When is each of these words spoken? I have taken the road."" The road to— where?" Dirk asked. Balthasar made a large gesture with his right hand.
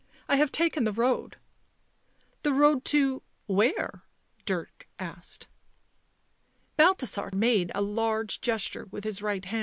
I 0.27 0.37
have 0.37 0.51
taken 0.51 0.83
the 0.83 0.91
road."" 0.91 1.37
The 2.41 2.53
road 2.53 2.83
to— 2.85 3.21
where?" 3.59 4.01
Dirk 4.47 4.87
asked. 4.97 5.47
Balthasar 6.75 7.29
made 7.33 7.71
a 7.75 7.83
large 7.83 8.41
gesture 8.41 8.85
with 8.89 9.03
his 9.03 9.21
right 9.21 9.45
hand. 9.45 9.59